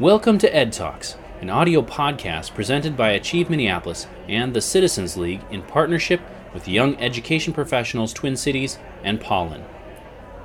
[0.00, 5.40] Welcome to Ed Talks, an audio podcast presented by Achieve Minneapolis and the Citizens League
[5.50, 6.20] in partnership
[6.54, 9.64] with Young Education Professionals Twin Cities and Pollen.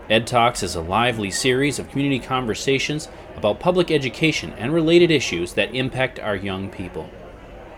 [0.09, 5.53] Ed Talks is a lively series of community conversations about public education and related issues
[5.53, 7.07] that impact our young people.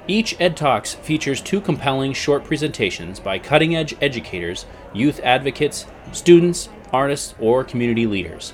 [0.08, 6.70] Each Ed Talks features two compelling short presentations by cutting edge educators, youth advocates, students,
[6.94, 8.54] artists, or community leaders.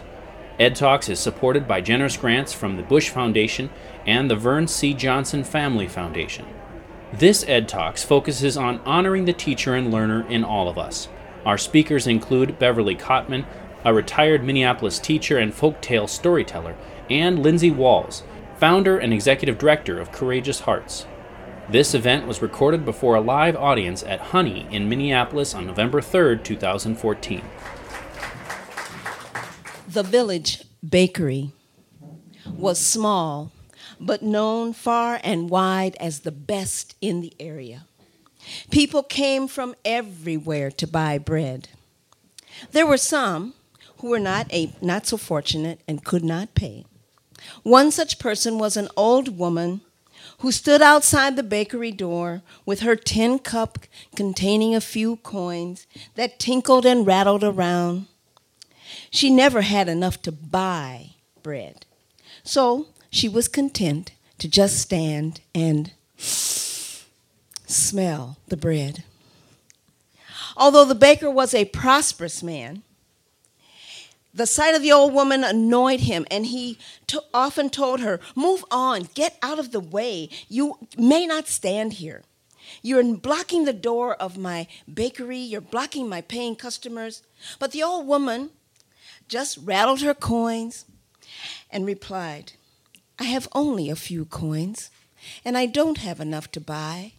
[0.60, 3.70] Ed Talks is supported by generous grants from the Bush Foundation
[4.06, 4.94] and the Vern C.
[4.94, 6.46] Johnson Family Foundation.
[7.14, 11.08] This Ed Talks focuses on honoring the teacher and learner in all of us.
[11.46, 13.46] Our speakers include Beverly Cottman,
[13.84, 16.76] a retired Minneapolis teacher and folktale storyteller,
[17.10, 18.24] and Lindsay Walz,
[18.58, 21.06] founder and executive director of Courageous Hearts.
[21.68, 26.38] This event was recorded before a live audience at Honey in Minneapolis on November 3,
[26.40, 27.42] 2014.
[29.94, 31.52] The Village Bakery
[32.46, 33.52] was small,
[34.00, 37.88] but known far and wide as the best in the area.
[38.70, 41.68] People came from everywhere to buy bread.
[42.72, 43.54] There were some
[43.98, 46.86] who were not, a, not so fortunate and could not pay.
[47.64, 49.82] One such person was an old woman
[50.38, 53.80] who stood outside the bakery door with her tin cup
[54.16, 58.08] containing a few coins that tinkled and rattled around
[59.12, 61.12] she never had enough to buy
[61.44, 61.86] bread.
[62.44, 69.04] So she was content to just stand and smell the bread.
[70.58, 72.82] Although the baker was a prosperous man,
[74.34, 78.64] the sight of the old woman annoyed him, and he to- often told her, Move
[78.72, 80.30] on, get out of the way.
[80.48, 82.24] You may not stand here.
[82.82, 87.24] You're blocking the door of my bakery, you're blocking my paying customers.
[87.60, 88.52] But the old woman
[89.32, 90.84] just rattled her coins
[91.72, 92.52] and replied,
[93.18, 94.92] I have only a few coins,
[95.46, 97.14] and I don't have enough to buy.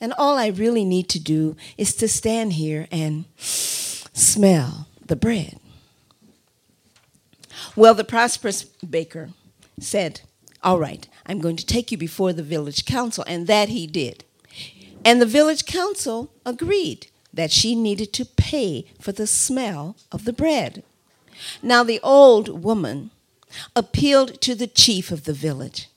[0.00, 5.58] And all I really need to do is to stand here and smell the bread.
[7.74, 9.30] Well, the prosperous baker
[9.80, 10.20] said,
[10.62, 13.24] All right, I'm going to take you before the village council.
[13.26, 14.22] And that he did.
[15.04, 20.32] And the village council agreed that she needed to pay for the smell of the
[20.32, 20.84] bread.
[21.62, 23.10] Now the old woman
[23.74, 25.88] appealed to the chief of the village.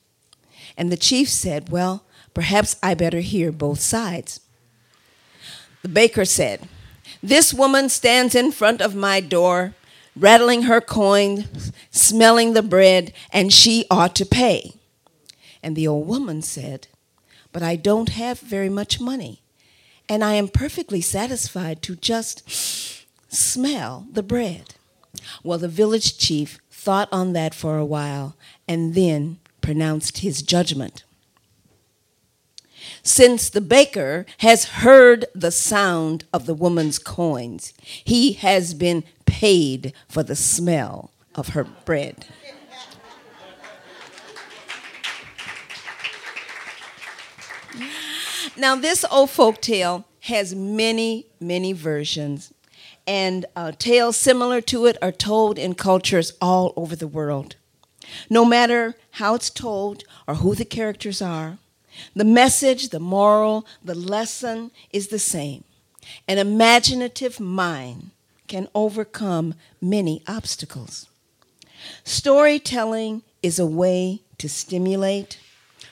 [0.78, 4.40] And the chief said, Well, perhaps I better hear both sides.
[5.82, 6.68] The baker said,
[7.22, 9.76] This woman stands in front of my door,
[10.16, 11.46] rattling her coin,
[11.92, 14.74] smelling the bread, and she ought to pay.
[15.62, 16.88] And the old woman said,
[17.52, 19.42] But I don't have very much money,
[20.10, 22.50] and I am perfectly satisfied to just
[23.30, 24.76] smell the bread.
[25.44, 28.36] Well, the village chief thought on that for a while
[28.68, 31.04] and then pronounced his judgment.
[33.02, 39.94] Since the baker has heard the sound of the woman's coins, he has been paid
[40.10, 42.26] for the smell of her bread.
[48.56, 52.54] Now, this old folk tale has many, many versions
[53.06, 57.56] and uh, tales similar to it are told in cultures all over the world.
[58.30, 61.58] No matter how it's told or who the characters are,
[62.16, 65.64] the message, the moral, the lesson is the same.
[66.28, 68.12] An imaginative mind
[68.48, 71.08] can overcome many obstacles.
[72.04, 75.40] Storytelling is a way to stimulate,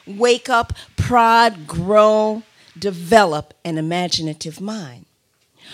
[0.05, 2.43] wake up, prod, grow,
[2.77, 5.05] develop an imaginative mind.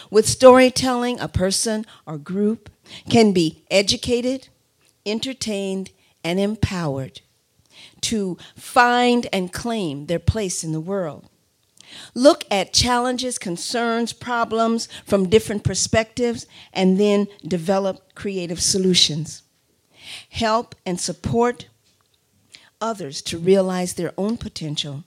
[0.10, 2.70] With storytelling, a person or group
[3.10, 4.48] can be educated,
[5.06, 5.92] entertained,
[6.24, 7.22] and empowered
[8.02, 11.30] to find and claim their place in the world.
[12.14, 19.44] Look at challenges, concerns, problems from different perspectives, and then develop creative solutions.
[20.30, 21.68] Help and support
[22.82, 25.04] others to realize their own potential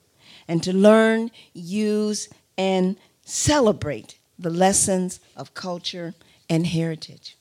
[0.48, 6.14] and to learn, use, and celebrate the lessons of culture
[6.48, 7.36] and heritage.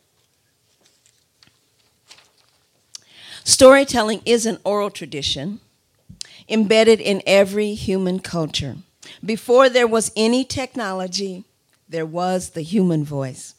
[3.44, 5.60] Storytelling is an oral tradition
[6.48, 8.78] embedded in every human culture.
[9.24, 11.46] Before there was any technology,
[11.88, 13.56] there was the human voice.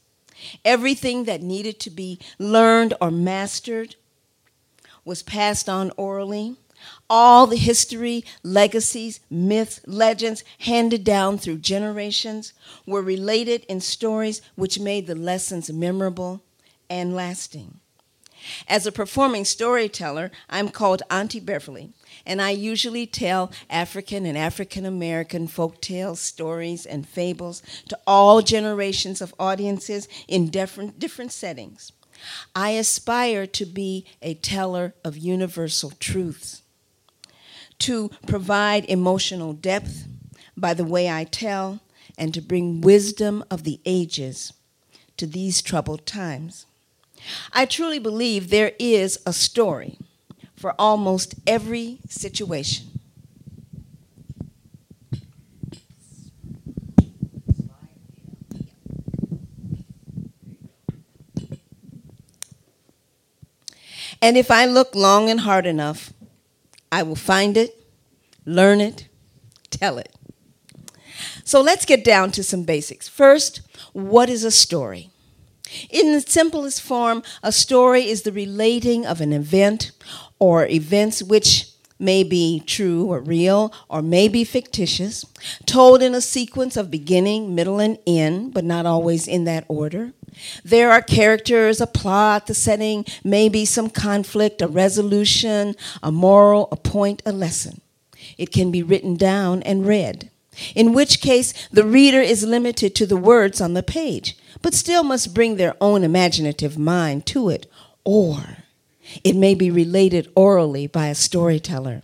[0.64, 3.96] Everything that needed to be learned or mastered
[5.04, 6.56] was passed on orally
[7.08, 12.52] all the history, legacies, myths, legends handed down through generations
[12.86, 16.42] were related in stories which made the lessons memorable
[16.88, 17.80] and lasting.
[18.66, 21.90] As a performing storyteller, I'm called Auntie Beverly,
[22.24, 28.40] and I usually tell African and African American folk tales, stories, and fables to all
[28.40, 31.92] generations of audiences in different, different settings.
[32.54, 36.62] I aspire to be a teller of universal truths,
[37.80, 40.06] to provide emotional depth
[40.56, 41.80] by the way I tell,
[42.18, 44.52] and to bring wisdom of the ages
[45.16, 46.66] to these troubled times.
[47.52, 49.98] I truly believe there is a story
[50.54, 52.86] for almost every situation.
[64.22, 66.12] And if I look long and hard enough,
[66.92, 67.86] I will find it,
[68.44, 69.08] learn it,
[69.70, 70.14] tell it.
[71.44, 73.08] So let's get down to some basics.
[73.08, 73.60] First,
[73.92, 75.10] what is a story?
[75.88, 79.92] In the simplest form, a story is the relating of an event
[80.38, 81.69] or events which
[82.00, 85.24] may be true or real or may be fictitious,
[85.66, 90.12] told in a sequence of beginning, middle, and end, but not always in that order.
[90.64, 96.76] There are characters, a plot, the setting, maybe some conflict, a resolution, a moral, a
[96.76, 97.80] point, a lesson.
[98.38, 100.30] It can be written down and read,
[100.74, 105.02] in which case the reader is limited to the words on the page, but still
[105.02, 107.66] must bring their own imaginative mind to it,
[108.04, 108.59] or
[109.24, 112.02] it may be related orally by a storyteller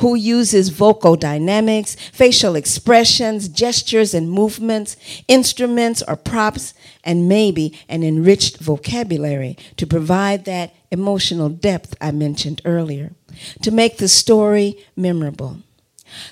[0.00, 4.96] who uses vocal dynamics, facial expressions, gestures and movements,
[5.28, 6.74] instruments or props,
[7.04, 13.12] and maybe an enriched vocabulary to provide that emotional depth I mentioned earlier,
[13.62, 15.58] to make the story memorable.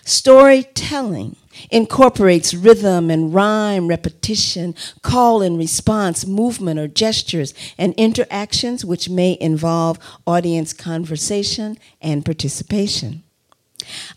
[0.04, 1.36] Storytelling
[1.70, 9.36] incorporates rhythm and rhyme, repetition, call and response, movement or gestures, and interactions which may
[9.40, 13.22] involve audience conversation and participation.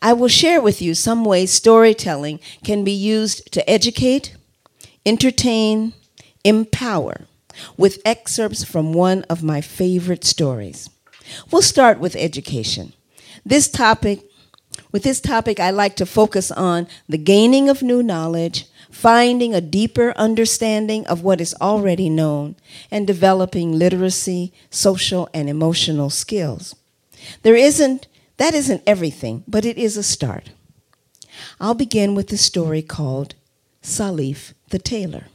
[0.01, 4.35] I will share with you some ways storytelling can be used to educate,
[5.05, 5.93] entertain,
[6.43, 7.27] empower,
[7.77, 10.89] with excerpts from one of my favorite stories.
[11.51, 12.93] We'll start with education.
[13.45, 14.30] This topic
[14.91, 19.61] with this topic, I like to focus on the gaining of new knowledge, finding a
[19.61, 22.55] deeper understanding of what is already known,
[22.89, 26.75] and developing literacy, social, and emotional skills.
[27.43, 28.07] There isn't,
[28.37, 30.51] that isn't everything, but it is a start.
[31.59, 33.35] I'll begin with the story called
[33.81, 35.27] Salif the Tailor.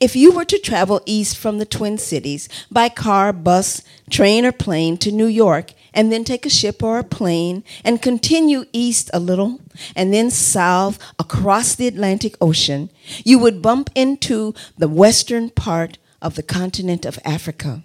[0.00, 4.52] If you were to travel east from the Twin Cities by car, bus, train, or
[4.52, 9.10] plane to New York, and then take a ship or a plane and continue east
[9.12, 9.60] a little,
[9.94, 12.90] and then south across the Atlantic Ocean,
[13.24, 17.82] you would bump into the western part of the continent of Africa,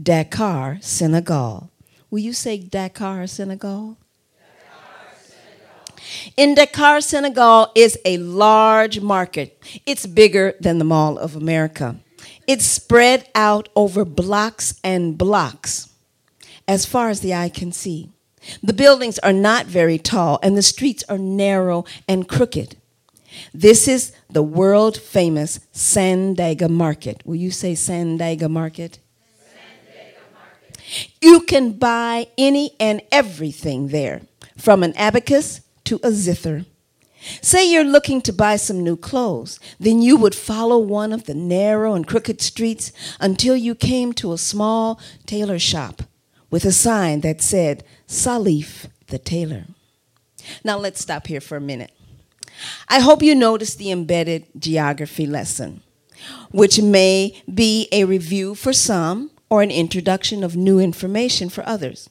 [0.00, 1.70] Dakar, Senegal.
[2.10, 3.96] Will you say Dakar, Senegal?
[6.36, 9.58] In Dakar, Senegal is a large market.
[9.86, 11.96] It's bigger than the Mall of America.
[12.46, 15.93] It's spread out over blocks and blocks
[16.66, 18.10] as far as the eye can see.
[18.62, 22.76] The buildings are not very tall and the streets are narrow and crooked.
[23.52, 27.22] This is the world famous Sandaga Market.
[27.24, 28.98] Will you say Sandaga Market?
[29.40, 31.10] Sandaga Market?
[31.20, 34.22] You can buy any and everything there,
[34.56, 36.66] from an abacus to a zither.
[37.40, 41.34] Say you're looking to buy some new clothes, then you would follow one of the
[41.34, 46.02] narrow and crooked streets until you came to a small tailor shop
[46.54, 49.64] with a sign that said, Salif the tailor.
[50.62, 51.90] Now let's stop here for a minute.
[52.88, 55.82] I hope you noticed the embedded geography lesson,
[56.52, 62.08] which may be a review for some or an introduction of new information for others.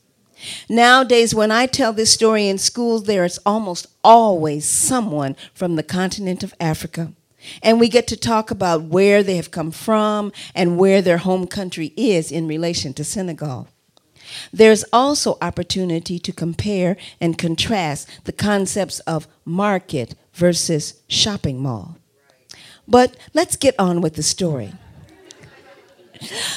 [0.67, 5.83] Nowadays, when I tell this story in schools, there is almost always someone from the
[5.83, 7.13] continent of Africa.
[7.61, 11.47] And we get to talk about where they have come from and where their home
[11.47, 13.69] country is in relation to Senegal.
[14.51, 21.97] There's also opportunity to compare and contrast the concepts of market versus shopping mall.
[22.87, 24.73] But let's get on with the story.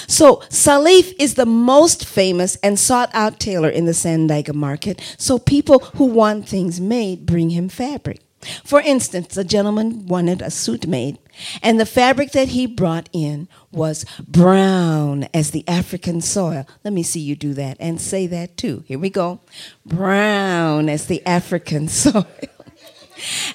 [0.06, 5.38] So, Salif is the most famous and sought out tailor in the Sandaga market, so
[5.38, 8.20] people who want things made bring him fabric.
[8.64, 11.18] For instance, a gentleman wanted a suit made,
[11.62, 16.66] and the fabric that he brought in was brown as the African soil.
[16.84, 18.84] Let me see you do that and say that too.
[18.86, 19.40] Here we go.
[19.84, 22.26] Brown as the African soil.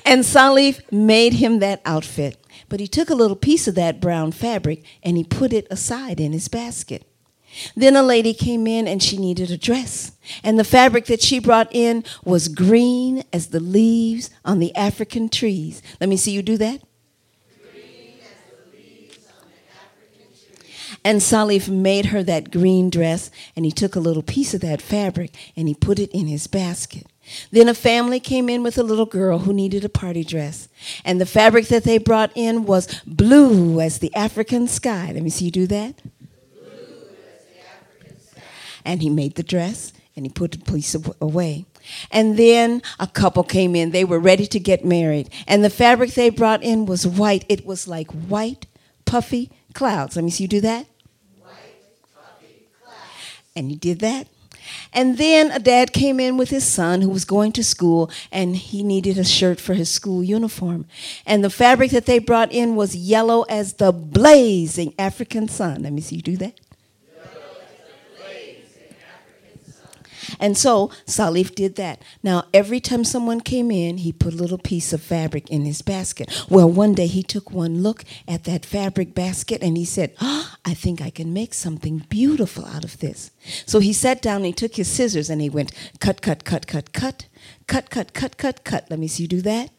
[0.05, 2.37] and Salif made him that outfit.
[2.67, 6.19] But he took a little piece of that brown fabric and he put it aside
[6.19, 7.05] in his basket.
[7.75, 10.13] Then a lady came in and she needed a dress.
[10.43, 15.29] And the fabric that she brought in was green as the leaves on the African
[15.29, 15.81] trees.
[15.99, 16.81] Let me see you do that.
[21.03, 24.83] And Salif made her that green dress, and he took a little piece of that
[24.83, 27.07] fabric and he put it in his basket.
[27.49, 30.67] Then a family came in with a little girl who needed a party dress.
[31.03, 35.11] And the fabric that they brought in was blue as the African sky.
[35.13, 35.95] Let me see you do that.
[38.85, 41.65] And he made the dress and he put the piece away.
[42.11, 43.91] And then a couple came in.
[43.91, 45.29] They were ready to get married.
[45.47, 47.45] And the fabric they brought in was white.
[47.49, 48.67] It was like white,
[49.05, 50.15] puffy clouds.
[50.15, 50.85] Let me see you do that.
[51.39, 51.53] White,
[52.13, 52.97] puffy clouds.
[53.55, 54.27] and he did that.
[54.93, 58.55] And then a dad came in with his son who was going to school and
[58.55, 60.85] he needed a shirt for his school uniform.
[61.25, 65.83] And the fabric that they brought in was yellow as the blazing African sun.
[65.83, 66.59] Let me see you do that.
[70.41, 72.01] And so Salif did that.
[72.23, 75.81] Now, every time someone came in, he put a little piece of fabric in his
[75.81, 76.45] basket.
[76.49, 80.55] Well, one day he took one look at that fabric basket and he said, oh,
[80.65, 83.31] I think I can make something beautiful out of this.
[83.65, 86.65] So he sat down and he took his scissors and he went cut, cut, cut,
[86.65, 87.27] cut, cut,
[87.67, 88.87] cut, cut, cut, cut, cut.
[88.89, 89.69] Let me see you do that.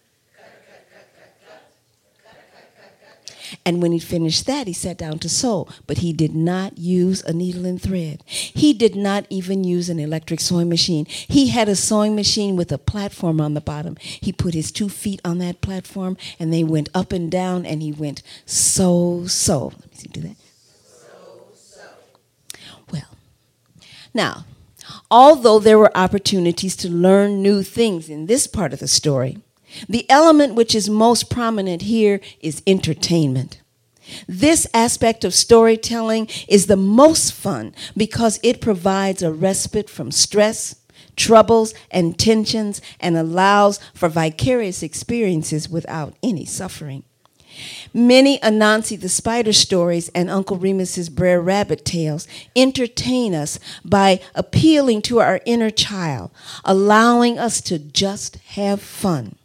[3.64, 5.68] And when he finished that, he sat down to sew.
[5.86, 8.22] But he did not use a needle and thread.
[8.26, 11.06] He did not even use an electric sewing machine.
[11.06, 13.96] He had a sewing machine with a platform on the bottom.
[14.00, 17.82] He put his two feet on that platform and they went up and down and
[17.82, 19.66] he went so, so.
[19.66, 20.36] Let me see, do that.
[22.90, 23.16] Well,
[24.14, 24.44] now,
[25.10, 29.38] although there were opportunities to learn new things in this part of the story,
[29.88, 33.60] the element which is most prominent here is entertainment.
[34.26, 40.76] This aspect of storytelling is the most fun because it provides a respite from stress,
[41.16, 47.04] troubles, and tensions and allows for vicarious experiences without any suffering.
[47.92, 52.26] Many Anansi the Spider stories and Uncle Remus's Brer Rabbit tales
[52.56, 56.30] entertain us by appealing to our inner child,
[56.64, 59.36] allowing us to just have fun.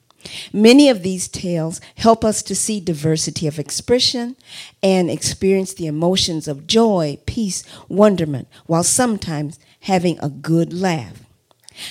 [0.54, 4.36] Many of these tales help us to see diversity of expression
[4.82, 11.24] and experience the emotions of joy, peace, wonderment, while sometimes having a good laugh.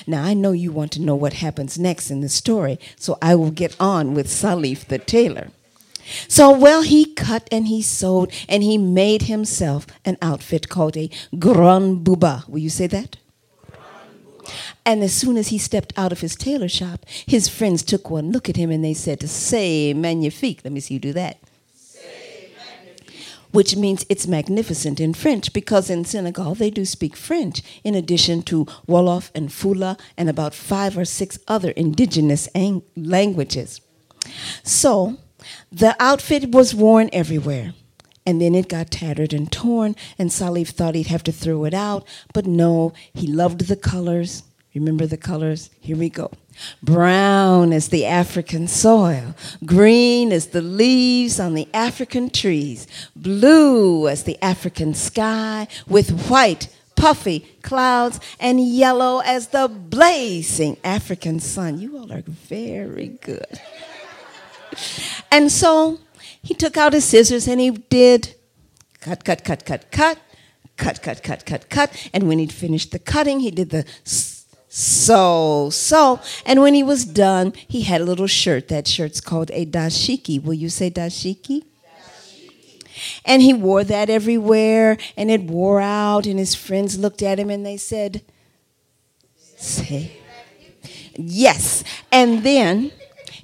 [0.06, 3.34] Now, I know you want to know what happens next in the story, so I
[3.34, 5.50] will get on with Salif the tailor.
[6.28, 11.10] So, well, he cut and he sewed and he made himself an outfit called a
[11.38, 12.48] grand boubou.
[12.48, 13.16] Will you say that?
[14.84, 18.32] And as soon as he stepped out of his tailor shop, his friends took one
[18.32, 20.60] look at him and they said, C'est magnifique.
[20.64, 21.38] Let me see you do that.
[23.52, 28.42] Which means it's magnificent in French because in Senegal they do speak French in addition
[28.42, 33.80] to Wolof and Fula and about five or six other indigenous ang- languages.
[34.62, 35.16] So
[35.72, 37.72] the outfit was worn everywhere.
[38.26, 41.72] And then it got tattered and torn, and Salif thought he'd have to throw it
[41.72, 42.04] out,
[42.34, 44.42] but no, he loved the colors.
[44.74, 45.70] Remember the colors?
[45.80, 46.32] Here we go.
[46.82, 54.24] Brown as the African soil, green as the leaves on the African trees, blue as
[54.24, 61.78] the African sky, with white, puffy clouds, and yellow as the blazing African sun.
[61.78, 63.60] You all are very good.
[65.30, 66.00] And so
[66.46, 68.36] he took out his scissors and he did
[69.00, 70.16] cut, cut, cut, cut, cut,
[70.76, 72.10] cut, cut, cut, cut, cut.
[72.14, 73.84] And when he'd finished the cutting, he did the
[74.68, 76.20] so, so.
[76.44, 78.68] And when he was done, he had a little shirt.
[78.68, 80.40] That shirt's called a dashiki.
[80.40, 81.64] Will you say dashiki?
[81.64, 82.84] Dashiki?
[83.24, 87.50] And he wore that everywhere, and it wore out, and his friends looked at him
[87.50, 88.22] and they said,
[89.56, 90.12] Say,
[91.16, 91.82] yes.
[92.12, 92.92] And then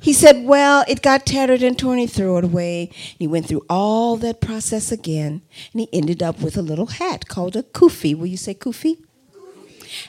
[0.03, 1.99] he said, Well, it got tattered and torn.
[1.99, 2.91] He threw it away.
[2.93, 5.43] He went through all that process again,
[5.73, 8.15] and he ended up with a little hat called a kufi.
[8.17, 8.99] Will you say kufi?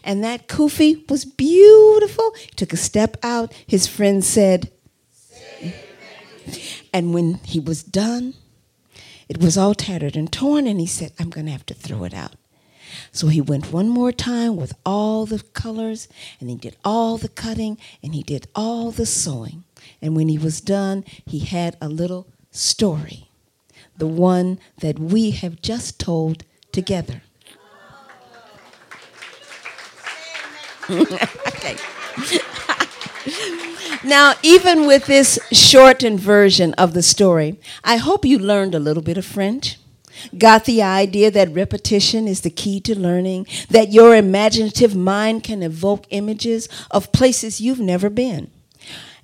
[0.03, 2.33] And that kufi was beautiful.
[2.37, 3.53] He took a step out.
[3.67, 4.71] His friend said,
[6.91, 8.33] and when he was done,
[9.29, 12.03] it was all tattered and torn, and he said, I'm going to have to throw
[12.03, 12.35] it out.
[13.11, 16.07] So he went one more time with all the colors,
[16.39, 19.63] and he did all the cutting, and he did all the sewing.
[20.03, 23.29] And when he was done, he had a little story,
[23.97, 26.43] the one that we have just told
[26.73, 27.21] together.
[30.89, 31.77] okay.
[34.03, 39.03] now, even with this shortened version of the story, I hope you learned a little
[39.03, 39.79] bit of French.
[40.37, 45.63] Got the idea that repetition is the key to learning, that your imaginative mind can
[45.63, 48.51] evoke images of places you've never been.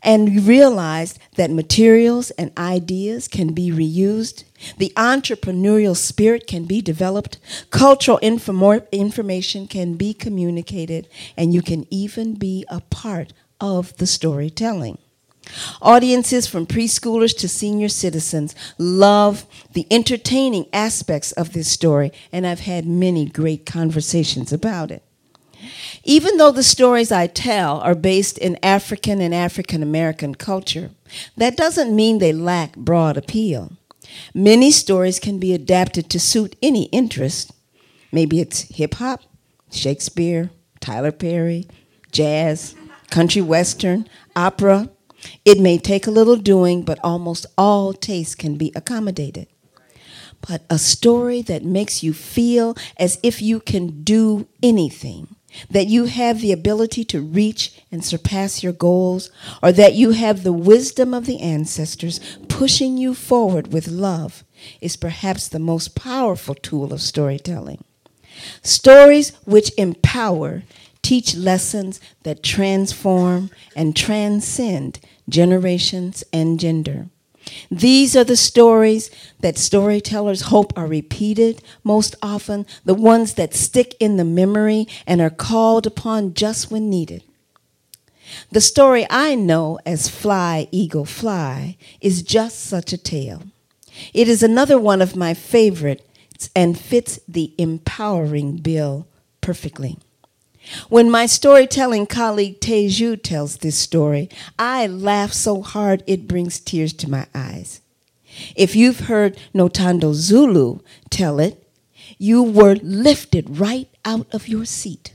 [0.02, 4.44] And you realized that materials and ideas can be reused,
[4.78, 7.38] the entrepreneurial spirit can be developed,
[7.70, 14.08] cultural inform- information can be communicated, and you can even be a part of the
[14.08, 14.98] storytelling.
[15.82, 22.62] Audiences from preschoolers to senior citizens love the entertaining aspects of this story, and I've
[22.62, 25.04] had many great conversations about it.
[26.04, 30.92] Even though the stories I tell are based in African and African American culture,
[31.38, 33.74] that doesn't mean they lack broad appeal.
[34.34, 37.52] Many stories can be adapted to suit any interest.
[38.12, 39.22] Maybe it's hip hop,
[39.72, 40.50] Shakespeare,
[40.80, 41.68] Tyler Perry,
[42.12, 42.76] jazz,
[43.10, 44.90] country western, opera,
[45.46, 49.48] it may take a little doing, but almost all tastes can be accommodated.
[50.48, 55.36] But a story that makes you feel as if you can do anything,
[55.70, 60.44] that you have the ability to reach and surpass your goals, or that you have
[60.44, 64.44] the wisdom of the ancestors pushing you forward with love,
[64.82, 67.84] is perhaps the most powerful tool of storytelling.
[68.62, 70.64] Stories which empower
[71.02, 77.08] teach lessons that transform and transcend generations and gender.
[77.72, 83.96] These are the stories that storytellers hope are repeated most often, the ones that stick
[84.00, 87.24] in the memory and are called upon just when needed.
[88.52, 93.44] The story I know as Fly, Eagle, Fly is just such a tale.
[94.14, 99.08] It is another one of my favorites and fits the empowering bill
[99.42, 99.98] perfectly.
[100.90, 106.94] When my storytelling colleague Teju tells this story, I laugh so hard it brings tears
[106.94, 107.82] to my eyes.
[108.56, 111.66] If you've heard Nothando Zulu tell it,
[112.18, 115.14] you were lifted right out of your seat.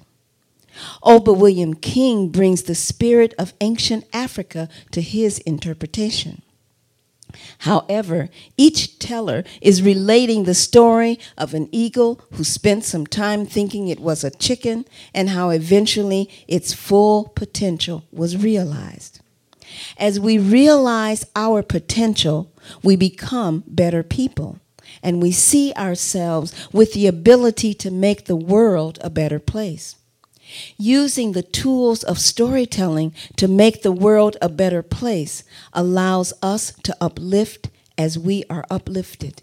[1.02, 6.42] Oba William King brings the spirit of ancient Africa to his interpretation.
[7.58, 13.88] However, each teller is relating the story of an eagle who spent some time thinking
[13.88, 19.20] it was a chicken and how eventually its full potential was realized.
[19.96, 24.58] As we realize our potential, we become better people
[25.02, 29.96] and we see ourselves with the ability to make the world a better place
[30.76, 36.96] using the tools of storytelling to make the world a better place allows us to
[37.00, 39.42] uplift as we are uplifted.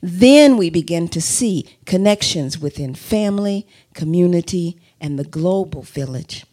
[0.00, 6.44] Then we begin to see connections within family, community, and the global village.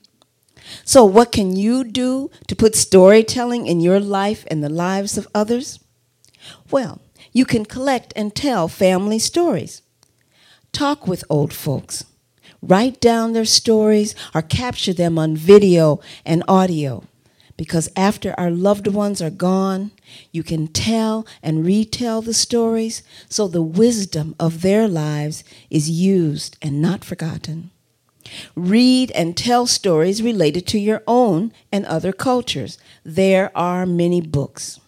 [0.83, 5.27] So, what can you do to put storytelling in your life and the lives of
[5.33, 5.79] others?
[6.69, 9.81] Well, you can collect and tell family stories.
[10.71, 12.05] Talk with old folks
[12.61, 17.03] write down their stories or capture them on video and audio.
[17.57, 19.91] Because after our loved ones are gone,
[20.31, 26.57] you can tell and retell the stories so the wisdom of their lives is used
[26.61, 27.71] and not forgotten.
[28.55, 32.77] Read and tell stories related to your own and other cultures.
[33.03, 34.79] There are many books.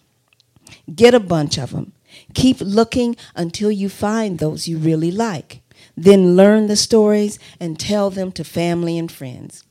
[0.94, 1.92] Get a bunch of them.
[2.34, 5.61] Keep looking until you find those you really like.
[5.96, 9.64] Then learn the stories and tell them to family and friends.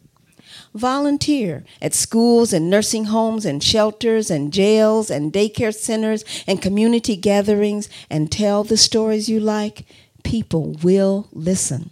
[0.73, 7.15] Volunteer at schools and nursing homes and shelters and jails and daycare centers and community
[7.15, 9.85] gatherings and tell the stories you like.
[10.23, 11.89] People will listen.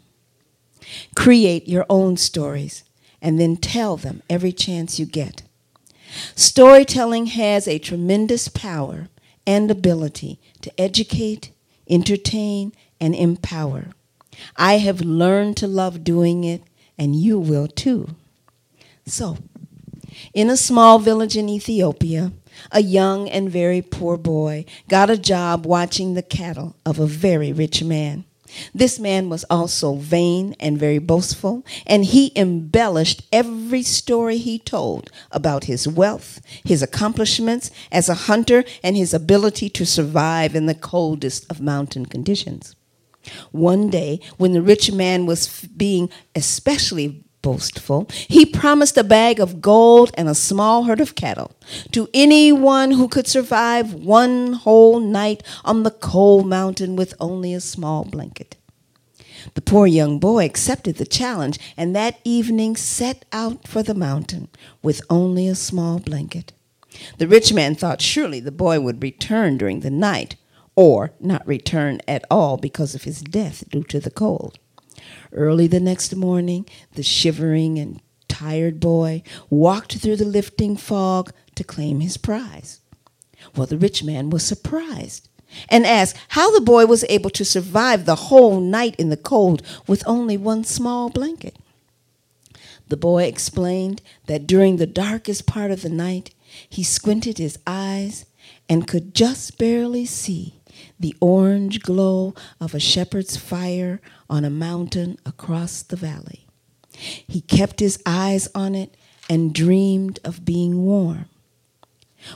[1.16, 2.84] Create your own stories
[3.22, 5.44] and then tell them every chance you get.
[6.36, 9.10] Storytelling has a tremendous power
[9.46, 11.52] and ability to educate,
[11.90, 13.90] entertain, and empower.
[14.56, 16.64] I have learned to love doing it,
[16.98, 18.16] and you will too.
[19.06, 19.38] So,
[20.34, 22.32] in a small village in Ethiopia,
[22.72, 27.52] a young and very poor boy got a job watching the cattle of a very
[27.54, 28.26] rich man.
[28.74, 35.12] This man was also vain and very boastful, and he embellished every story he told
[35.32, 40.76] about his wealth, his accomplishments as a hunter, and his ability to survive in the
[40.76, 42.76] coldest of mountain conditions.
[43.52, 49.62] One day, when the rich man was being especially boastful, he promised a bag of
[49.62, 51.52] gold and a small herd of cattle
[51.92, 57.62] to anyone who could survive one whole night on the cold mountain with only a
[57.62, 58.56] small blanket.
[59.54, 64.50] The poor young boy accepted the challenge and that evening set out for the mountain
[64.82, 66.52] with only a small blanket.
[67.18, 70.36] The rich man thought surely the boy would return during the night
[70.80, 74.58] or not return at all because of his death due to the cold.
[75.34, 81.66] Early the next morning, the shivering and tired boy walked through the lifting fog to
[81.66, 82.80] claim his prize.
[83.58, 85.28] Well, the rich man was surprised
[85.68, 89.62] and asked how the boy was able to survive the whole night in the cold
[89.86, 91.58] with only one small blanket.
[92.88, 96.34] The boy explained that during the darkest part of the night,
[96.70, 98.26] he squinted his eyes
[98.70, 100.59] and could just barely see
[101.00, 106.46] the orange glow of a shepherd's fire on a mountain across the valley.
[106.92, 108.96] He kept his eyes on it
[109.30, 111.26] and dreamed of being warm.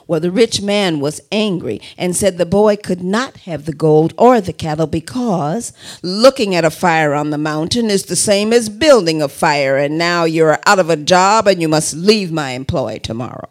[0.07, 4.13] Well, the rich man was angry and said the boy could not have the gold
[4.17, 8.69] or the cattle because looking at a fire on the mountain is the same as
[8.69, 12.51] building a fire, and now you're out of a job and you must leave my
[12.51, 13.49] employ tomorrow.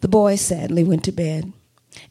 [0.00, 1.52] The boy sadly went to bed,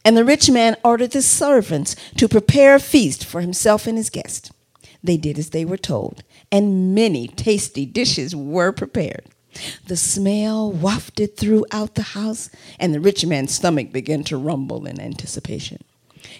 [0.04, 4.10] and the rich man ordered the servants to prepare a feast for himself and his
[4.10, 4.52] guest.
[5.02, 9.24] They did as they were told, and many tasty dishes were prepared.
[9.86, 15.00] The smell wafted throughout the house, and the rich man's stomach began to rumble in
[15.00, 15.84] anticipation.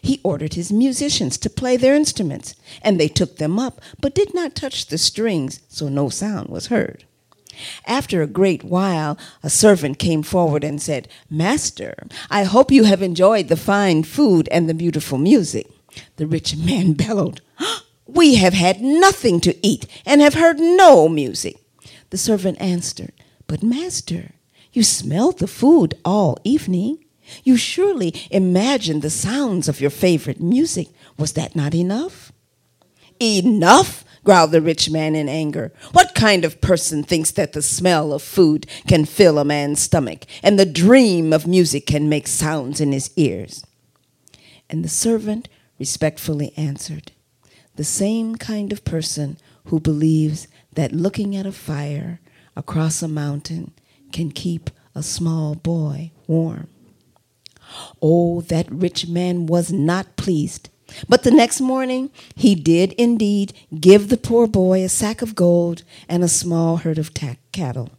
[0.00, 4.32] He ordered his musicians to play their instruments, and they took them up, but did
[4.32, 7.04] not touch the strings, so no sound was heard.
[7.86, 13.02] After a great while, a servant came forward and said, Master, I hope you have
[13.02, 15.68] enjoyed the fine food and the beautiful music.
[16.16, 17.40] The rich man bellowed,
[18.06, 21.56] We have had nothing to eat and have heard no music.
[22.10, 23.12] The servant answered,
[23.46, 24.32] But, master,
[24.72, 27.04] you smelled the food all evening.
[27.44, 30.88] You surely imagined the sounds of your favorite music.
[31.18, 32.32] Was that not enough?
[33.20, 34.01] Enough?
[34.24, 35.72] Growled the rich man in anger.
[35.92, 40.24] What kind of person thinks that the smell of food can fill a man's stomach
[40.42, 43.64] and the dream of music can make sounds in his ears?
[44.70, 47.12] And the servant respectfully answered,
[47.76, 52.20] The same kind of person who believes that looking at a fire
[52.56, 53.72] across a mountain
[54.12, 56.68] can keep a small boy warm.
[58.00, 60.68] Oh, that rich man was not pleased.
[61.08, 65.82] But the next morning he did indeed give the poor boy a sack of gold
[66.08, 67.12] and a small herd of
[67.52, 67.90] cattle.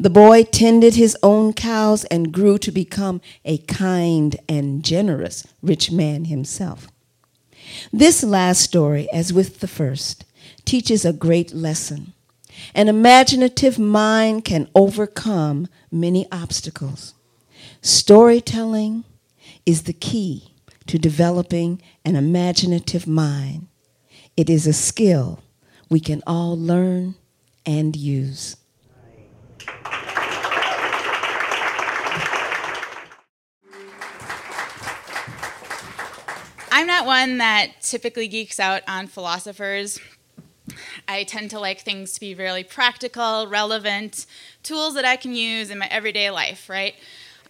[0.00, 5.90] The boy tended his own cows and grew to become a kind and generous rich
[5.90, 6.88] man himself.
[7.92, 10.24] This last story, as with the first,
[10.64, 12.12] teaches a great lesson.
[12.74, 17.14] An imaginative mind can overcome many obstacles.
[17.82, 19.04] Storytelling
[19.64, 20.55] is the key
[20.86, 23.68] to developing an imaginative mind.
[24.36, 25.42] It is a skill
[25.88, 27.14] we can all learn
[27.64, 28.56] and use.
[36.70, 39.98] I'm not one that typically geeks out on philosophers
[41.08, 44.26] I tend to like things to be really practical, relevant,
[44.62, 46.94] tools that I can use in my everyday life, right?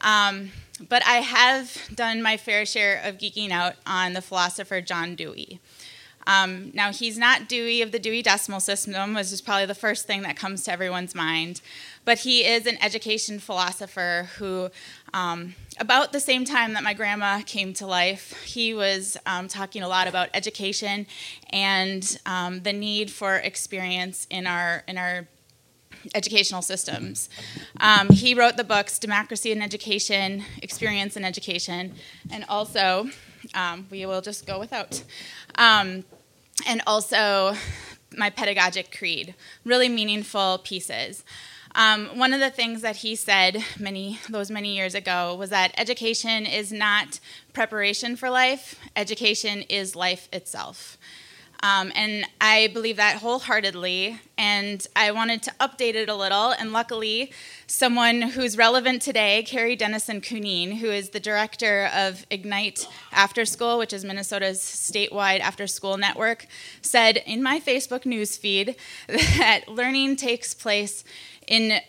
[0.01, 0.51] Um,
[0.89, 5.61] but I have done my fair share of geeking out on the philosopher John Dewey.
[6.27, 10.07] Um, now, he's not Dewey of the Dewey Decimal System, which is probably the first
[10.07, 11.61] thing that comes to everyone's mind,
[12.05, 14.71] but he is an education philosopher who
[15.15, 19.83] um, about the same time that my grandma came to life, he was um, talking
[19.83, 21.07] a lot about education
[21.51, 25.29] and um, the need for experience in our in our
[26.15, 27.29] educational systems.
[27.81, 31.95] Um, he wrote the books Democracy in Education, Experience in Education,
[32.31, 33.11] and also
[33.55, 35.03] um, we will just go without.
[35.57, 36.05] Um,
[36.67, 37.55] and also
[38.17, 41.25] my pedagogic creed, really meaningful pieces.
[41.75, 45.75] Um, one of the things that he said many those many years ago was that
[45.77, 47.21] education is not
[47.53, 48.81] preparation for life.
[48.97, 50.97] Education is life itself.
[51.63, 54.21] Um, and I believe that wholeheartedly.
[54.39, 56.51] And I wanted to update it a little.
[56.53, 57.33] And luckily,
[57.67, 63.79] someone who's relevant today, Kari Denissen Cunnien, who is the director of Ignite After School,
[63.79, 66.47] which is Minnesota's statewide after school network,
[66.83, 68.77] said in my Facebook newsfeed
[69.09, 71.05] that learning takes place
[71.47, 71.81] in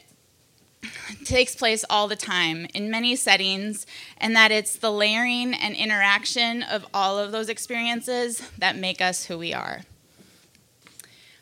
[1.23, 3.85] takes place all the time in many settings,
[4.17, 9.25] and that it's the layering and interaction of all of those experiences that make us
[9.25, 9.81] who we are.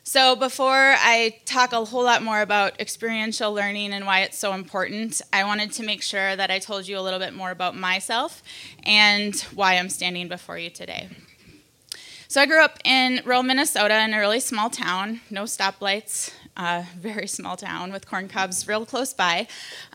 [0.08, 4.52] So, before I talk a whole lot more about experiential learning and why it's so
[4.54, 7.74] important, I wanted to make sure that I told you a little bit more about
[7.74, 8.40] myself
[8.84, 11.08] and why I'm standing before you today.
[12.28, 16.84] So, I grew up in rural Minnesota in a really small town, no stoplights, a
[16.98, 19.46] very small town with corn cobs real close by.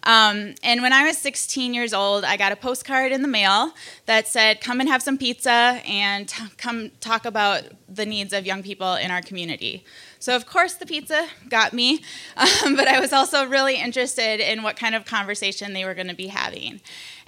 [0.03, 3.71] Um, and when I was 16 years old, I got a postcard in the mail
[4.05, 8.45] that said, Come and have some pizza and t- come talk about the needs of
[8.45, 9.83] young people in our community.
[10.21, 12.03] So, of course, the pizza got me,
[12.37, 16.09] um, but I was also really interested in what kind of conversation they were going
[16.09, 16.79] to be having.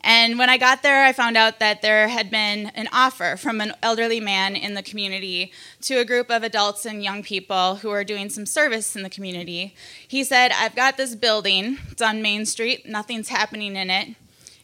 [0.04, 3.62] And when I got there, I found out that there had been an offer from
[3.62, 5.52] an elderly man in the community
[5.82, 9.10] to a group of adults and young people who are doing some service in the
[9.10, 9.74] community.
[10.08, 14.10] He said, I've got this building, it's on Main Street, nothing's happening in it.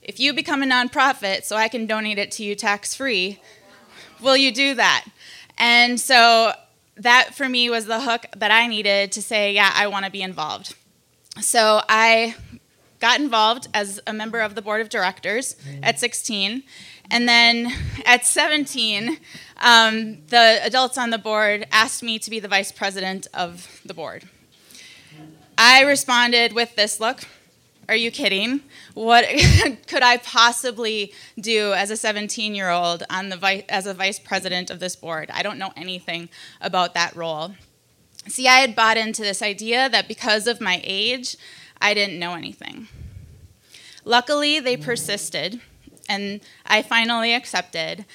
[0.04, 3.42] If you become a nonprofit so I can donate it to you tax free,
[4.22, 5.06] will you do that?
[5.58, 6.54] And so
[7.00, 10.12] that for me was the hook that I needed to say, yeah, I want to
[10.12, 10.76] be involved.
[11.42, 12.36] So I
[13.00, 16.64] got involved as a member of the board of directors at 16.
[17.10, 17.74] And then
[18.06, 19.18] at 17,
[19.58, 23.94] um, the adults on the board asked me to be the vice president of the
[23.94, 24.28] board.
[25.58, 27.22] I responded with this look
[27.90, 28.62] Are you kidding?
[28.94, 29.26] What
[29.88, 34.20] could I possibly do as a 17 year old on the vi- as a vice
[34.20, 35.32] president of this board?
[35.34, 36.30] I don't know anything
[36.62, 37.56] about that role.
[38.28, 41.36] See, I had bought into this idea that because of my age,
[41.82, 42.90] I didn't know anything.
[44.06, 45.60] Luckily, they persisted,
[46.08, 48.06] and I finally accepted.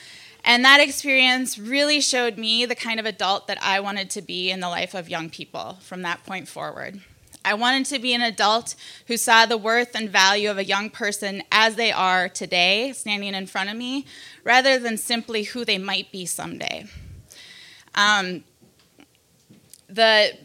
[0.44, 4.52] And that experience really showed me the kind of adult that I wanted to be
[4.52, 7.00] in the life of young people from that point forward.
[7.44, 8.74] I wanted to be an adult
[9.06, 13.34] who saw the worth and value of a young person as they are today, standing
[13.34, 14.06] in front of me,
[14.42, 16.86] rather than simply who they might be someday.
[17.94, 18.44] Um,
[19.88, 20.36] the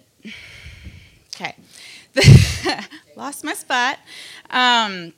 [1.35, 1.55] okay,
[3.15, 3.99] lost my spot.
[4.49, 5.13] Um,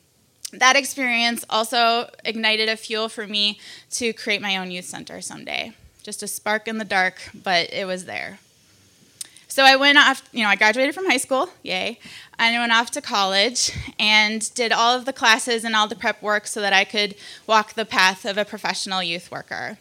[0.54, 3.60] that experience also ignited a fuel for me
[3.92, 5.74] to create my own youth center someday.
[6.04, 8.40] Just a spark in the dark, but it was there.
[9.52, 12.00] So I went off, you know, I graduated from high school, yay.
[12.40, 15.96] And I went off to college and did all of the classes and all the
[15.96, 17.16] prep work so that I could
[17.48, 19.78] walk the path of a professional youth worker.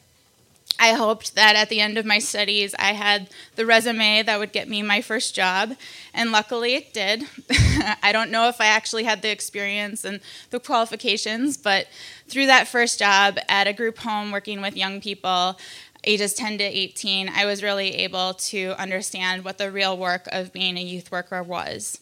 [0.80, 4.50] I hoped that at the end of my studies, I had the resume that would
[4.50, 5.76] get me my first job,
[6.14, 7.24] and luckily it did.
[8.02, 11.86] I don't know if I actually had the experience and the qualifications, but
[12.28, 15.58] through that first job at a group home working with young people,
[16.04, 20.52] ages 10 to 18, I was really able to understand what the real work of
[20.52, 22.00] being a youth worker was.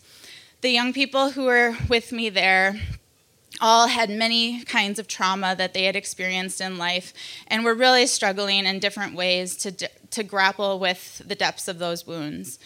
[0.60, 2.76] The young people who were with me there
[3.60, 7.12] all had many kinds of trauma that they had experienced in life
[7.46, 12.06] and were really struggling in different ways to, to grapple with the depths of those
[12.06, 12.58] wounds.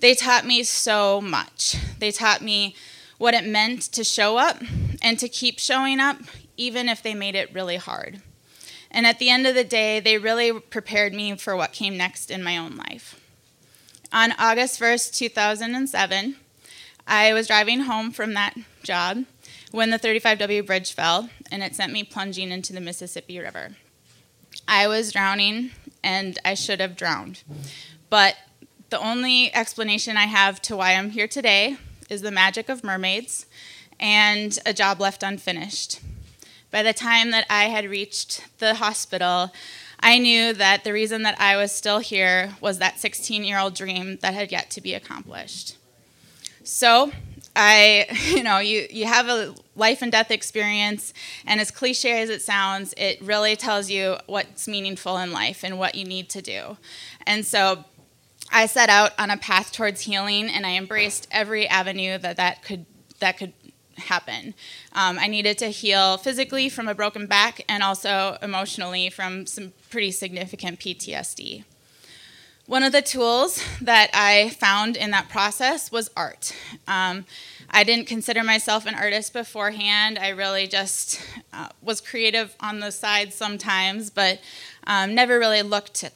[0.00, 1.76] They taught me so much.
[1.98, 2.74] They taught me
[3.18, 4.60] what it meant to show up
[5.00, 6.18] and to keep showing up,
[6.56, 8.20] even if they made it really hard.
[8.92, 12.30] And at the end of the day, they really prepared me for what came next
[12.30, 13.18] in my own life.
[14.12, 16.36] On August 1st, 2007,
[17.06, 19.24] I was driving home from that job
[19.70, 23.70] when the 35W bridge fell and it sent me plunging into the Mississippi River.
[24.68, 25.70] I was drowning
[26.04, 27.42] and I should have drowned.
[28.10, 28.36] But
[28.90, 31.78] the only explanation I have to why I'm here today
[32.10, 33.46] is the magic of mermaids
[33.98, 36.00] and a job left unfinished.
[36.72, 39.52] By the time that I had reached the hospital,
[40.00, 43.74] I knew that the reason that I was still here was that 16 year old
[43.74, 45.76] dream that had yet to be accomplished.
[46.64, 47.12] So
[47.54, 51.12] I, you know, you, you have a life and death experience,
[51.46, 55.78] and as cliche as it sounds, it really tells you what's meaningful in life and
[55.78, 56.78] what you need to do.
[57.26, 57.84] And so
[58.50, 62.62] I set out on a path towards healing, and I embraced every avenue that that
[62.62, 62.86] could
[63.20, 63.52] that could
[64.02, 64.54] happen.
[64.92, 69.72] Um, I needed to heal physically from a broken back, and also emotionally from some
[69.90, 71.64] pretty significant PTSD.
[72.66, 76.54] One of the tools that I found in that process was art.
[76.86, 77.24] Um,
[77.68, 80.18] I didn't consider myself an artist beforehand.
[80.18, 81.20] I really just
[81.52, 84.40] uh, was creative on the side sometimes, but
[84.86, 86.12] um, never really looked to,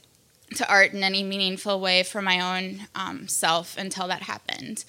[0.54, 4.84] to, art in any meaningful way for my own um, self until that happened.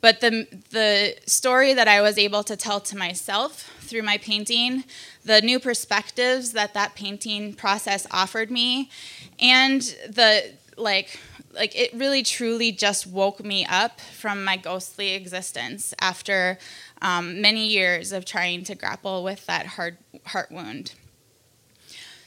[0.00, 4.84] But the, the story that I was able to tell to myself through my painting,
[5.24, 8.90] the new perspectives that that painting process offered me,
[9.38, 11.20] and the like
[11.52, 16.58] like it really truly just woke me up from my ghostly existence after
[17.02, 20.94] um, many years of trying to grapple with that hard heart wound.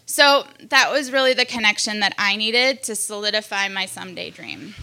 [0.05, 4.75] So that was really the connection that i needed to solidify my someday dream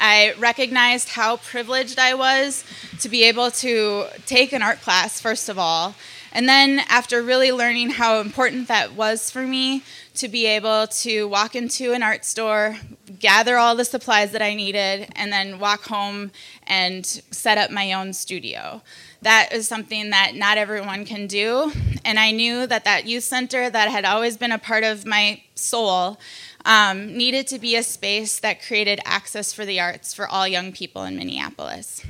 [0.00, 2.64] i recognized how privileged i was
[3.00, 5.94] to be able to take an art class first of all
[6.36, 9.82] And then, after really learning how important that was for me
[10.16, 12.76] to be able to walk into an art store,
[13.18, 16.30] gather all the supplies that I needed, and then walk home
[16.66, 18.82] and set up my own studio.
[19.22, 21.72] That is something that not everyone can do.
[22.04, 25.40] And I knew that that youth center that had always been a part of my
[25.54, 26.18] soul
[26.66, 30.72] um, needed to be a space that created access for the arts for all young
[30.72, 32.04] people in Minneapolis.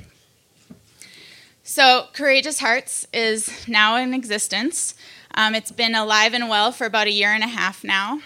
[1.63, 4.95] So, Courageous Hearts is now in existence.
[5.35, 8.21] Um, it's been alive and well for about a year and a half now.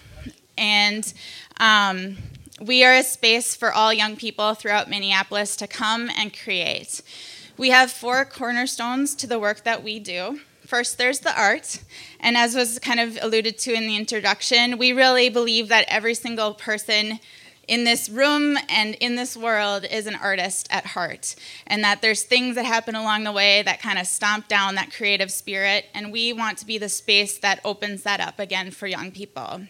[0.56, 1.12] And
[1.58, 2.18] um,
[2.60, 7.02] we are a space for all young people throughout Minneapolis to come and create.
[7.56, 10.40] We have four cornerstones to the work that we do.
[10.70, 11.80] First, there's the art.
[12.20, 16.14] And as was kind of alluded to in the introduction, we really believe that every
[16.14, 17.18] single person
[17.66, 21.34] in this room and in this world is an artist at heart.
[21.66, 24.92] And that there's things that happen along the way that kind of stomp down that
[24.92, 25.86] creative spirit.
[25.92, 29.62] And we want to be the space that opens that up again for young people.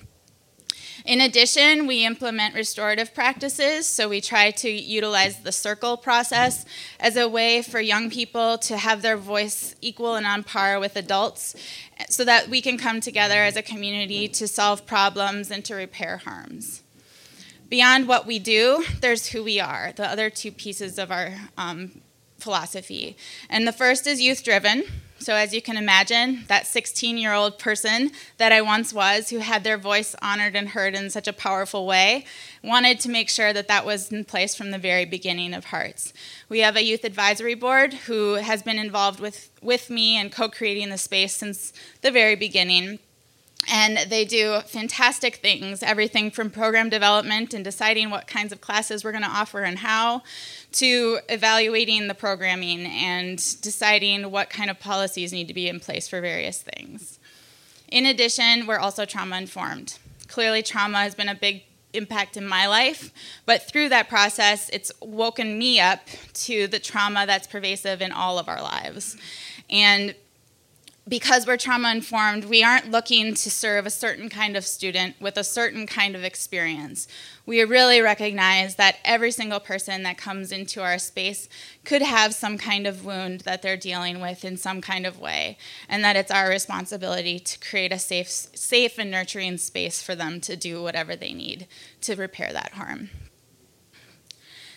[1.04, 6.64] In addition, we implement restorative practices, so we try to utilize the circle process
[6.98, 10.96] as a way for young people to have their voice equal and on par with
[10.96, 11.56] adults
[12.08, 16.18] so that we can come together as a community to solve problems and to repair
[16.18, 16.82] harms.
[17.68, 22.02] Beyond what we do, there's who we are, the other two pieces of our um,
[22.38, 23.16] philosophy.
[23.48, 24.84] And the first is youth driven.
[25.20, 29.38] So, as you can imagine, that 16 year old person that I once was, who
[29.38, 32.24] had their voice honored and heard in such a powerful way,
[32.64, 36.14] wanted to make sure that that was in place from the very beginning of Hearts.
[36.48, 40.48] We have a youth advisory board who has been involved with, with me and co
[40.48, 42.98] creating the space since the very beginning.
[43.72, 49.04] And they do fantastic things everything from program development and deciding what kinds of classes
[49.04, 50.22] we're going to offer and how,
[50.72, 56.08] to evaluating the programming and deciding what kind of policies need to be in place
[56.08, 57.20] for various things.
[57.88, 59.98] In addition, we're also trauma informed.
[60.26, 63.12] Clearly, trauma has been a big impact in my life,
[63.46, 66.00] but through that process, it's woken me up
[66.32, 69.16] to the trauma that's pervasive in all of our lives.
[69.68, 70.14] And
[71.08, 75.36] because we're trauma informed, we aren't looking to serve a certain kind of student with
[75.36, 77.08] a certain kind of experience.
[77.46, 81.48] We really recognize that every single person that comes into our space
[81.84, 85.56] could have some kind of wound that they're dealing with in some kind of way,
[85.88, 90.40] and that it's our responsibility to create a safe, safe and nurturing space for them
[90.42, 91.66] to do whatever they need
[92.02, 93.10] to repair that harm.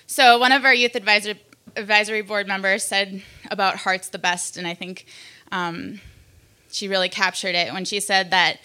[0.08, 1.36] So, one of our youth advisor,
[1.76, 5.06] advisory board members said about Hearts the Best, and I think
[5.52, 6.02] um,
[6.74, 8.60] she really captured it when she said that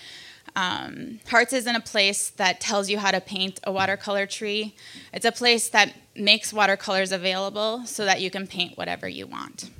[0.57, 4.75] um, Hearts isn't a place that tells you how to paint a watercolor tree.
[5.13, 9.71] It's a place that makes watercolors available so that you can paint whatever you want.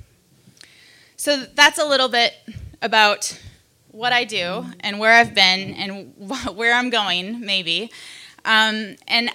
[1.17, 2.33] So that's a little bit
[2.81, 3.37] about
[3.91, 6.13] what I do and where I've been and
[6.55, 7.91] where I'm going, maybe.
[8.45, 9.31] Um, and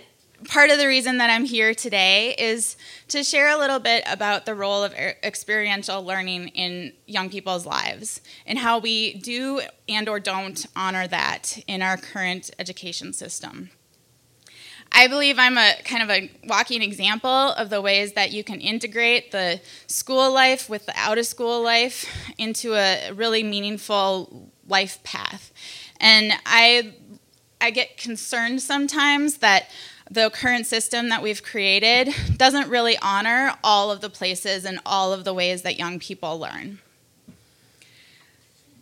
[0.48, 2.76] part of the reason that I'm here today is
[3.08, 8.20] to share a little bit about the role of experiential learning in young people's lives
[8.46, 13.70] and how we do and or don't honor that in our current education system.
[14.92, 18.60] I believe I'm a kind of a walking example of the ways that you can
[18.60, 22.06] integrate the school life with the out of school life
[22.38, 25.52] into a really meaningful life path.
[26.00, 26.94] And I
[27.60, 29.70] I get concerned sometimes that
[30.10, 35.12] the current system that we've created doesn't really honor all of the places and all
[35.12, 36.78] of the ways that young people learn.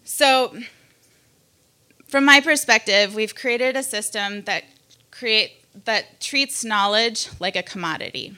[0.05, 0.59] So,
[2.09, 4.65] from my perspective, we've created a system that
[5.11, 5.53] create
[5.85, 8.37] that treats knowledge like a commodity.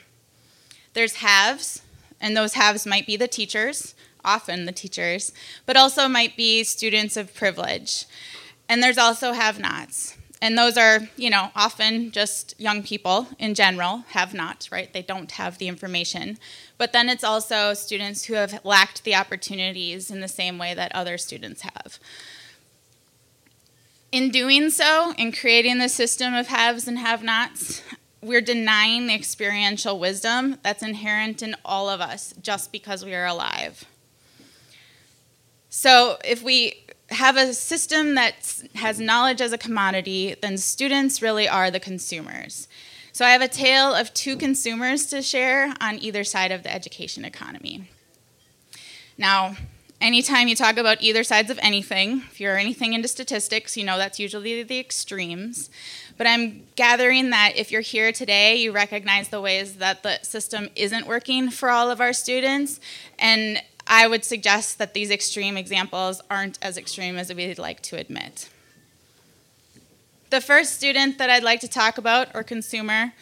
[0.92, 1.82] There's haves,
[2.20, 3.94] and those haves might be the teachers,
[4.24, 5.32] often the teachers,
[5.66, 8.06] but also might be students of privilege.
[8.68, 10.16] And there's also have nots.
[10.44, 14.92] And those are, you know, often just young people in general have not, right?
[14.92, 16.36] They don't have the information.
[16.76, 20.94] But then it's also students who have lacked the opportunities in the same way that
[20.94, 21.98] other students have.
[24.12, 27.80] In doing so, in creating the system of haves and have nots,
[28.20, 33.24] we're denying the experiential wisdom that's inherent in all of us just because we are
[33.24, 33.86] alive.
[35.70, 36.83] So if we
[37.14, 42.68] have a system that has knowledge as a commodity, then students really are the consumers.
[43.12, 46.74] So I have a tale of two consumers to share on either side of the
[46.74, 47.88] education economy.
[49.16, 49.56] Now,
[50.00, 53.96] anytime you talk about either sides of anything, if you're anything into statistics, you know
[53.96, 55.70] that's usually the extremes.
[56.16, 60.68] But I'm gathering that if you're here today, you recognize the ways that the system
[60.76, 62.80] isn't working for all of our students.
[63.18, 67.96] And I would suggest that these extreme examples aren't as extreme as we'd like to
[67.96, 68.48] admit.
[70.30, 73.12] The first student that I'd like to talk about, or consumer,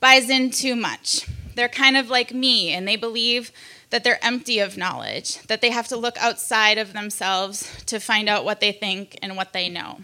[0.00, 1.28] buys in too much.
[1.54, 3.52] They're kind of like me, and they believe
[3.90, 8.28] that they're empty of knowledge, that they have to look outside of themselves to find
[8.28, 10.00] out what they think and what they know.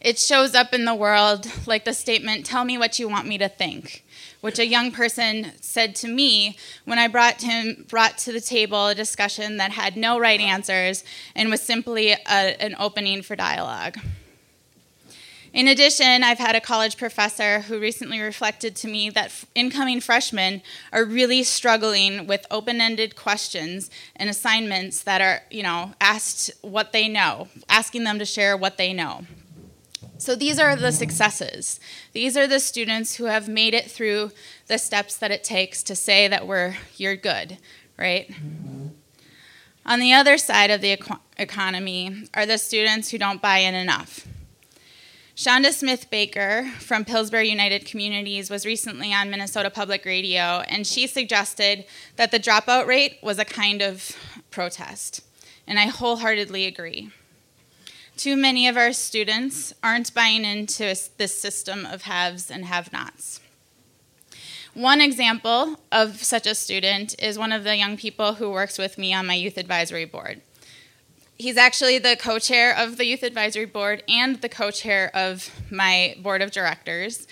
[0.00, 3.38] It shows up in the world like the statement, Tell me what you want me
[3.38, 4.04] to think,
[4.40, 8.88] which a young person said to me when I brought him brought to the table
[8.88, 13.98] a discussion that had no right answers and was simply a, an opening for dialogue.
[15.52, 20.60] In addition, I've had a college professor who recently reflected to me that incoming freshmen
[20.92, 27.08] are really struggling with open-ended questions and assignments that are, you know, asked what they
[27.08, 29.24] know, asking them to share what they know.
[30.18, 31.78] So these are the successes.
[32.12, 34.32] These are the students who have made it through
[34.66, 37.58] the steps that it takes to say that we're you're good,
[37.96, 38.28] right?
[38.28, 38.88] Mm-hmm.
[39.86, 43.74] On the other side of the eco- economy are the students who don't buy in
[43.74, 44.26] enough.
[45.36, 51.06] Shonda Smith Baker from Pillsbury United Communities was recently on Minnesota Public Radio, and she
[51.06, 51.84] suggested
[52.16, 54.16] that the dropout rate was a kind of
[54.50, 55.20] protest.
[55.64, 57.12] And I wholeheartedly agree.
[58.18, 63.38] Too many of our students aren't buying into this system of haves and have nots.
[64.74, 68.98] One example of such a student is one of the young people who works with
[68.98, 70.40] me on my youth advisory board.
[71.36, 75.54] He's actually the co chair of the youth advisory board and the co chair of
[75.70, 77.28] my board of directors.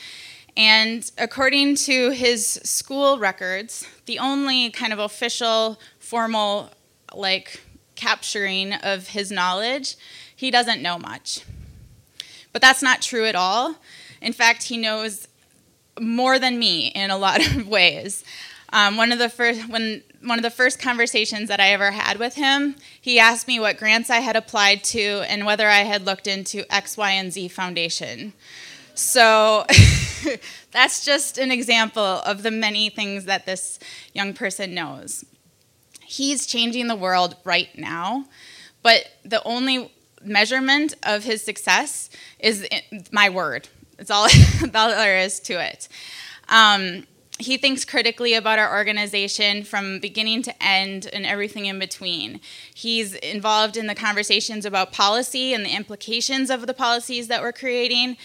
[0.57, 6.71] And according to his school records, the only kind of official, formal,
[7.13, 7.61] like
[7.97, 9.97] capturing of his knowledge
[10.37, 11.41] he doesn't know much.
[12.53, 13.77] But that's not true at all.
[14.21, 15.27] In fact, he knows
[16.01, 18.25] more than me in a lot of ways.
[18.73, 22.19] Um, one of the first when one of the first conversations that I ever had
[22.19, 26.05] with him, he asked me what grants I had applied to and whether I had
[26.05, 28.33] looked into X, Y, and Z Foundation.
[28.95, 29.67] So
[30.73, 33.79] that's just an example of the many things that this
[34.15, 35.25] young person knows.
[36.03, 38.25] He's changing the world right now,
[38.83, 39.93] but the only
[40.27, 42.67] measurement of his success is
[43.11, 43.69] my word.
[43.99, 44.25] It's all,
[44.75, 45.89] all there is to it.
[46.49, 47.07] Um,
[47.39, 52.41] he thinks critically about our organization from beginning to end and everything in between.
[52.75, 57.53] He's involved in the conversations about policy and the implications of the policies that we're
[57.53, 58.17] creating,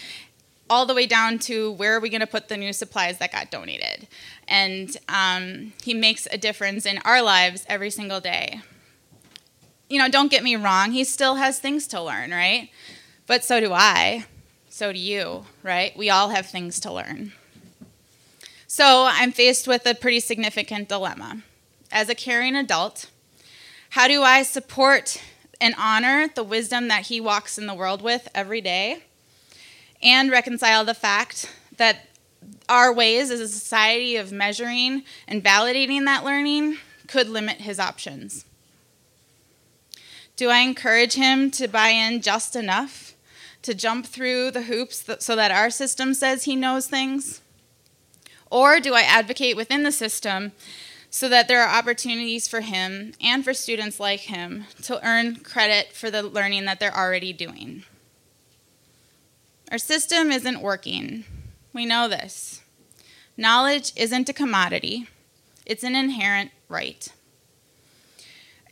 [0.70, 3.32] all the way down to where are we going to put the new supplies that
[3.32, 4.08] got donated.
[4.48, 8.62] And um, he makes a difference in our lives every single day
[9.92, 12.70] you know, don't get me wrong, he still has things to learn, right?
[13.26, 14.24] But so do I.
[14.70, 15.94] So do you, right?
[15.94, 17.32] We all have things to learn.
[18.66, 21.42] So I'm faced with a pretty significant dilemma.
[21.90, 23.10] As a caring adult,
[23.90, 25.20] how do I support
[25.60, 29.02] and honor the wisdom that he walks in the world with every day
[30.02, 32.08] and reconcile the fact that
[32.66, 36.78] our ways as a society of measuring and validating that learning
[37.08, 38.46] could limit his options?
[40.42, 43.14] Do I encourage him to buy in just enough
[43.62, 47.42] to jump through the hoops so that our system says he knows things?
[48.50, 50.50] Or do I advocate within the system
[51.10, 55.92] so that there are opportunities for him and for students like him to earn credit
[55.92, 57.84] for the learning that they're already doing?
[59.70, 61.22] Our system isn't working.
[61.72, 62.62] We know this.
[63.36, 65.06] Knowledge isn't a commodity,
[65.64, 67.12] it's an inherent right.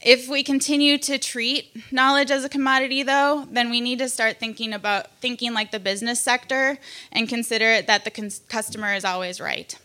[0.03, 4.39] If we continue to treat knowledge as a commodity, though, then we need to start
[4.39, 6.79] thinking about thinking like the business sector
[7.13, 9.77] and consider that the customer is always right.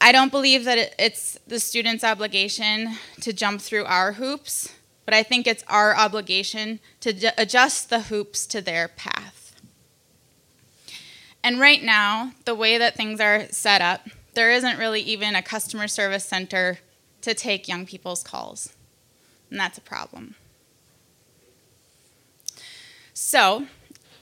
[0.00, 4.72] I don't believe that it's the student's obligation to jump through our hoops,
[5.04, 9.54] but I think it's our obligation to adjust the hoops to their path.
[11.44, 15.42] And right now, the way that things are set up, there isn't really even a
[15.42, 16.78] customer service center
[17.22, 18.72] to take young people's calls.
[19.50, 20.34] And that's a problem.
[23.14, 23.66] So,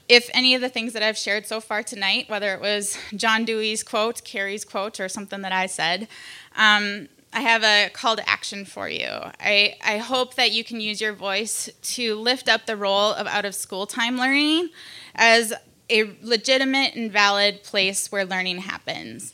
[0.09, 3.45] if any of the things that I've shared so far tonight, whether it was John
[3.45, 6.09] Dewey's quote, Kari's quote, or something that I said,
[6.57, 9.07] um, I have a call to action for you.
[9.07, 13.25] I, I hope that you can use your voice to lift up the role of
[13.25, 14.69] out of school time learning
[15.15, 15.53] as
[15.89, 19.33] a legitimate and valid place where learning happens.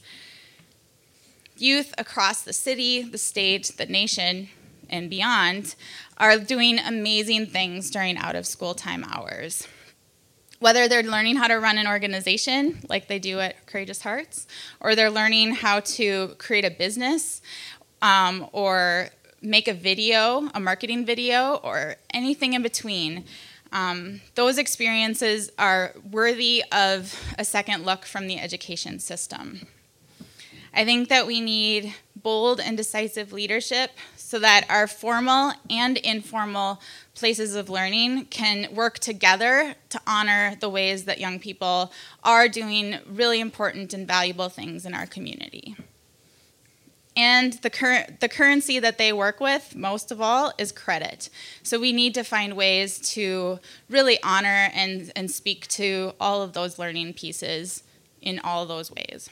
[1.59, 4.49] Youth across the city, the state, the nation,
[4.89, 5.75] and beyond
[6.17, 9.67] are doing amazing things during out of school time hours.
[10.59, 14.47] Whether they're learning how to run an organization like they do at Courageous Hearts,
[14.79, 17.41] or they're learning how to create a business,
[18.01, 19.09] um, or
[19.41, 23.25] make a video, a marketing video, or anything in between.
[23.71, 29.67] Um, those experiences are worthy of a second look from the education system.
[30.77, 36.79] I think that we need bold and decisive leadership so that our formal and informal
[37.15, 41.91] places of learning can work together to honor the ways that young people
[42.23, 45.75] are doing really important and valuable things in our community.
[47.15, 51.31] And the, cur- the currency that they work with, most of all, is credit.
[51.63, 53.57] So we need to find ways to
[53.89, 57.81] really honor and, and speak to all of those learning pieces
[58.21, 59.31] in all those ways.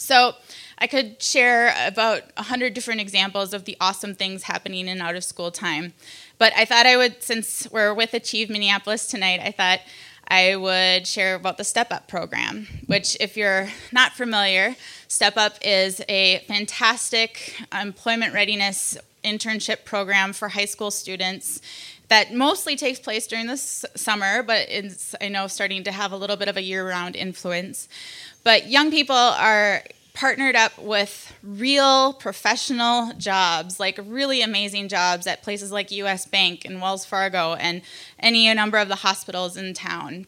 [0.00, 0.34] So
[0.78, 5.22] I could share about 100 different examples of the awesome things happening in out of
[5.22, 5.92] school time.
[6.38, 9.80] But I thought I would, since we're with Achieve Minneapolis tonight, I thought
[10.26, 14.74] I would share about the Step Up program, which, if you're not familiar,
[15.06, 21.60] Step Up is a fantastic employment readiness internship program for high school students
[22.10, 26.16] that mostly takes place during the summer, but it's, I know, starting to have a
[26.16, 27.88] little bit of a year round influence.
[28.42, 35.42] But young people are partnered up with real professional jobs, like really amazing jobs at
[35.42, 37.80] places like US Bank and Wells Fargo and
[38.18, 40.26] any number of the hospitals in town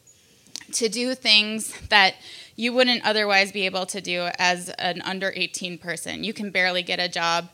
[0.75, 2.15] to do things that
[2.55, 6.23] you wouldn't otherwise be able to do as an under 18 person.
[6.23, 7.49] You can barely get a job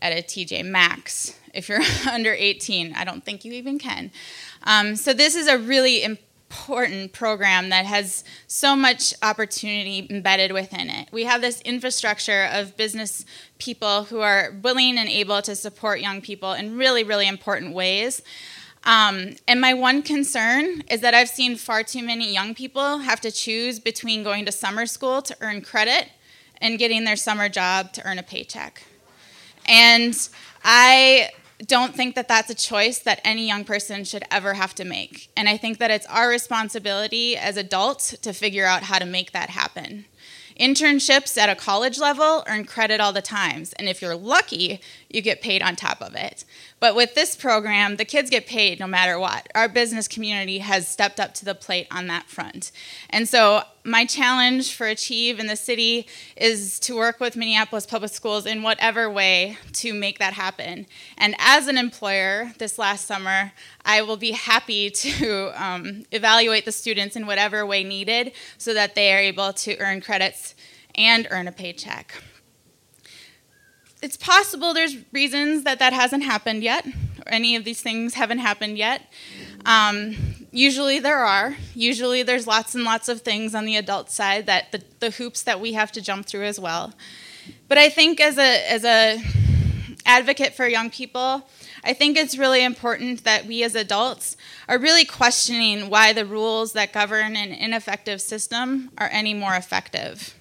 [0.00, 2.94] at a TJ Maxx if you're under 18.
[2.94, 4.10] I don't think you even can.
[4.64, 6.02] Um, so, this is a really
[6.50, 11.08] important program that has so much opportunity embedded within it.
[11.12, 13.24] We have this infrastructure of business
[13.58, 18.22] people who are willing and able to support young people in really, really important ways.
[18.84, 23.20] Um, and my one concern is that I've seen far too many young people have
[23.22, 26.08] to choose between going to summer school to earn credit
[26.60, 28.82] and getting their summer job to earn a paycheck.
[29.68, 30.28] And
[30.64, 31.30] I
[31.66, 35.30] don't think that that's a choice that any young person should ever have to make.
[35.36, 39.32] And I think that it's our responsibility as adults to figure out how to make
[39.32, 40.06] that happen.
[40.58, 45.22] Internships at a college level earn credit all the times, and if you're lucky, you
[45.22, 46.44] get paid on top of it.
[46.80, 49.48] But with this program, the kids get paid no matter what.
[49.54, 52.70] Our business community has stepped up to the plate on that front.
[53.10, 56.06] And so, my challenge for Achieve in the city
[56.36, 60.86] is to work with Minneapolis Public Schools in whatever way to make that happen.
[61.16, 63.52] And as an employer this last summer,
[63.86, 68.94] I will be happy to um, evaluate the students in whatever way needed so that
[68.94, 70.54] they are able to earn credits
[70.94, 72.22] and earn a paycheck.
[74.00, 78.38] It's possible there's reasons that that hasn't happened yet, or any of these things haven't
[78.38, 79.02] happened yet.
[79.66, 81.56] Um, usually there are.
[81.74, 85.42] Usually there's lots and lots of things on the adult side that the, the hoops
[85.42, 86.94] that we have to jump through as well.
[87.66, 89.20] But I think as a as a
[90.06, 91.46] advocate for young people,
[91.84, 94.36] I think it's really important that we as adults
[94.68, 100.37] are really questioning why the rules that govern an ineffective system are any more effective.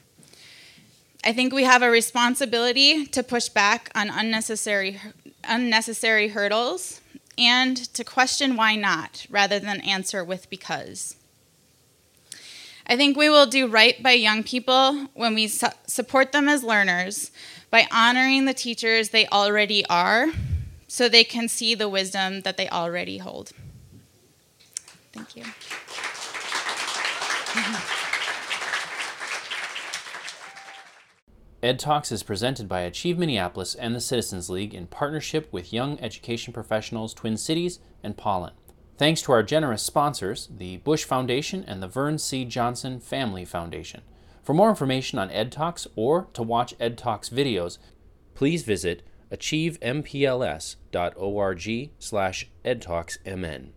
[1.28, 5.02] I think we have a responsibility to push back on unnecessary,
[5.44, 7.02] unnecessary hurdles
[7.38, 11.18] and to question why not rather than answer with because.
[12.88, 16.64] I think we will do right by young people when we su- support them as
[16.64, 17.32] learners
[17.70, 20.28] by honoring the teachers they already are
[20.88, 23.52] so they can see the wisdom that they already hold.
[25.12, 25.44] Thank you.
[31.64, 36.00] Ed Talks is presented by Achieve Minneapolis and the Citizens League in partnership with Young
[36.00, 38.54] Education Professionals Twin Cities and Pollen.
[38.98, 42.46] Thanks to our generous sponsors, the Bush Foundation and the Vern C.
[42.46, 44.04] Johnson Family Foundation.
[44.44, 47.80] For more information on Ed Talks or to watch Ed Talks videos,
[48.36, 49.02] please visit
[49.32, 53.70] achievempls.org slash edtalksmn.